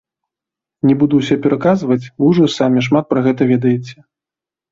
Не 0.91 0.93
буду 1.01 1.13
ўсё 1.19 1.35
пераказваць, 1.43 2.09
вы 2.23 2.29
ўжо 2.31 2.47
самі 2.57 2.79
шмат 2.87 3.05
пра 3.13 3.19
гэта 3.27 3.41
ведаеце. 3.53 3.95